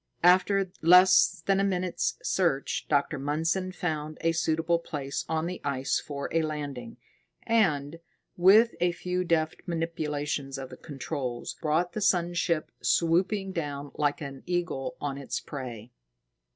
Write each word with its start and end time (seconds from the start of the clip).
After 0.23 0.71
less 0.81 1.43
than 1.45 1.59
a 1.59 1.63
minute's 1.63 2.17
search, 2.23 2.87
Dr. 2.89 3.19
Mundson 3.19 3.71
found 3.71 4.17
a 4.21 4.31
suitable 4.31 4.79
place 4.79 5.23
on 5.29 5.45
the 5.45 5.61
ice 5.63 5.99
for 5.99 6.27
a 6.31 6.41
landing, 6.41 6.97
and, 7.43 7.99
with 8.35 8.73
a 8.79 8.93
few 8.93 9.23
deft 9.23 9.61
manipulations 9.67 10.57
of 10.57 10.71
the 10.71 10.77
controls, 10.77 11.53
brought 11.61 11.93
the 11.93 12.01
sun 12.01 12.33
ship 12.33 12.71
swooping 12.81 13.51
down 13.51 13.91
like 13.93 14.21
an 14.21 14.41
eagle 14.47 14.97
on 14.99 15.19
its 15.19 15.39
prey. 15.39 15.91